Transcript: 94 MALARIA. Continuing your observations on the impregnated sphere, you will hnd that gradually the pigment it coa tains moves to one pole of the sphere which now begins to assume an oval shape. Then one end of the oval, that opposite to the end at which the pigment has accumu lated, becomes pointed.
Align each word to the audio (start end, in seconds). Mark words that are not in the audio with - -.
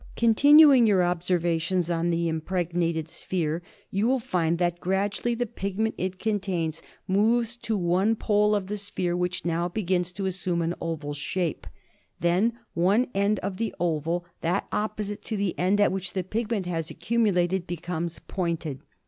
94 0.17 0.17
MALARIA. 0.17 0.33
Continuing 0.33 0.87
your 0.87 1.03
observations 1.03 1.91
on 1.91 2.09
the 2.09 2.27
impregnated 2.27 3.07
sphere, 3.07 3.61
you 3.91 4.07
will 4.07 4.19
hnd 4.19 4.57
that 4.57 4.79
gradually 4.79 5.35
the 5.35 5.45
pigment 5.45 5.93
it 5.95 6.17
coa 6.19 6.39
tains 6.39 6.81
moves 7.07 7.55
to 7.55 7.77
one 7.77 8.15
pole 8.15 8.55
of 8.55 8.65
the 8.65 8.77
sphere 8.79 9.15
which 9.15 9.45
now 9.45 9.69
begins 9.69 10.11
to 10.11 10.25
assume 10.25 10.63
an 10.63 10.73
oval 10.81 11.13
shape. 11.13 11.67
Then 12.19 12.53
one 12.73 13.09
end 13.13 13.37
of 13.41 13.57
the 13.57 13.75
oval, 13.79 14.25
that 14.41 14.65
opposite 14.71 15.21
to 15.25 15.37
the 15.37 15.53
end 15.59 15.79
at 15.79 15.91
which 15.91 16.13
the 16.13 16.23
pigment 16.23 16.65
has 16.65 16.87
accumu 16.89 17.31
lated, 17.31 17.67
becomes 17.67 18.17
pointed. 18.17 18.79